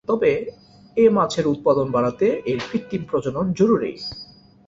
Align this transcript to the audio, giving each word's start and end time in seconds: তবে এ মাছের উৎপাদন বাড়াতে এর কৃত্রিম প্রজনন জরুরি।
তবে 0.07 0.31
এ 0.97 1.05
মাছের 1.09 1.45
উৎপাদন 1.47 1.87
বাড়াতে 1.91 2.27
এর 2.45 2.59
কৃত্রিম 2.69 3.03
প্রজনন 3.05 3.45
জরুরি। 3.53 3.91